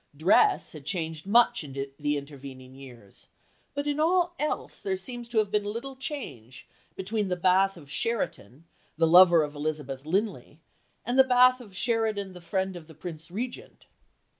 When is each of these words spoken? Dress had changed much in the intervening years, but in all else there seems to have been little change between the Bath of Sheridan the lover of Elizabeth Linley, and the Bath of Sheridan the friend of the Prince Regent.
Dress 0.17 0.73
had 0.73 0.83
changed 0.83 1.27
much 1.27 1.63
in 1.63 1.73
the 1.99 2.17
intervening 2.17 2.73
years, 2.73 3.27
but 3.75 3.85
in 3.85 3.99
all 3.99 4.33
else 4.39 4.81
there 4.81 4.97
seems 4.97 5.27
to 5.27 5.37
have 5.37 5.51
been 5.51 5.63
little 5.63 5.95
change 5.95 6.67
between 6.95 7.27
the 7.27 7.35
Bath 7.35 7.77
of 7.77 7.87
Sheridan 7.91 8.65
the 8.97 9.05
lover 9.05 9.43
of 9.43 9.53
Elizabeth 9.53 10.03
Linley, 10.03 10.59
and 11.05 11.19
the 11.19 11.23
Bath 11.23 11.61
of 11.61 11.75
Sheridan 11.77 12.33
the 12.33 12.41
friend 12.41 12.75
of 12.75 12.87
the 12.87 12.95
Prince 12.95 13.29
Regent. 13.29 13.85